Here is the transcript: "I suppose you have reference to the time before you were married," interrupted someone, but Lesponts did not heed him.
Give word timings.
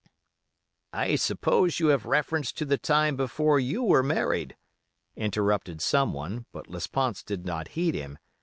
"I 0.93 1.15
suppose 1.15 1.79
you 1.79 1.89
have 1.89 2.07
reference 2.07 2.51
to 2.53 2.65
the 2.65 2.79
time 2.79 3.15
before 3.15 3.59
you 3.59 3.83
were 3.83 4.01
married," 4.01 4.57
interrupted 5.15 5.79
someone, 5.79 6.47
but 6.51 6.65
Lesponts 6.67 7.21
did 7.23 7.45
not 7.45 7.67
heed 7.77 7.93
him. 7.93 8.17